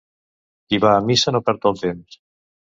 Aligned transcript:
Qui 0.69 0.79
va 0.85 0.93
a 0.93 1.03
missa 1.09 1.35
no 1.35 1.43
perd 1.51 1.69
el 1.73 1.79
temps. 1.83 2.19